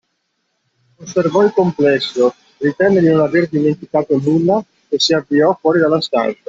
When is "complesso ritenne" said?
1.53-3.01